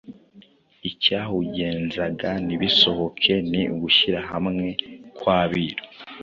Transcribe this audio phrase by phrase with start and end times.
[0.89, 4.67] Icyahugenzaga ntibisohoke ni ugushyira hamwe
[5.17, 5.83] kw'Abiru.